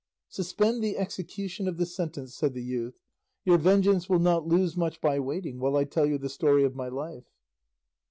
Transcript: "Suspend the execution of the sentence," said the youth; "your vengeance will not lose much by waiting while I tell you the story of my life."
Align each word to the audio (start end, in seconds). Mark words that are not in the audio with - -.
"Suspend 0.29 0.83
the 0.83 0.97
execution 0.97 1.67
of 1.67 1.77
the 1.77 1.85
sentence," 1.85 2.33
said 2.33 2.55
the 2.55 2.63
youth; 2.63 2.95
"your 3.45 3.59
vengeance 3.59 4.09
will 4.09 4.17
not 4.17 4.47
lose 4.47 4.75
much 4.75 4.99
by 4.99 5.19
waiting 5.19 5.59
while 5.59 5.77
I 5.77 5.83
tell 5.83 6.07
you 6.07 6.17
the 6.17 6.27
story 6.27 6.63
of 6.63 6.75
my 6.75 6.87
life." 6.87 7.29